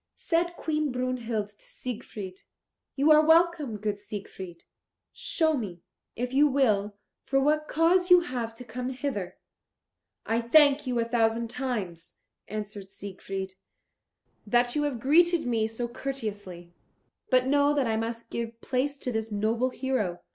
Said 0.15 0.55
Queen 0.57 0.91
Brunhild 0.91 1.49
to 1.49 1.61
Siegfried, 1.61 2.41
"You 2.95 3.11
are 3.11 3.23
welcome, 3.23 3.77
good 3.77 3.99
Sir 3.99 4.05
Siegfried. 4.07 4.63
Show 5.13 5.53
me, 5.55 5.83
if 6.15 6.33
you 6.33 6.47
will, 6.47 6.95
for 7.23 7.39
what 7.39 7.67
cause 7.67 8.09
you 8.09 8.21
have 8.21 8.55
come 8.67 8.89
hither." 8.89 9.37
"I 10.25 10.41
thank 10.41 10.87
you 10.87 10.97
a 10.97 11.05
thousand 11.05 11.51
times," 11.51 12.15
answered 12.47 12.89
Siegfried, 12.89 13.53
"that 14.47 14.75
you 14.75 14.81
have 14.85 14.99
greeted 14.99 15.45
me 15.45 15.67
so 15.67 15.87
courteously, 15.87 16.73
but 17.29 17.45
know 17.45 17.75
that 17.75 17.85
I 17.85 17.95
must 17.95 18.31
give 18.31 18.59
place 18.59 18.97
to 18.97 19.11
this 19.11 19.31
noble 19.31 19.69
hero. 19.69 20.23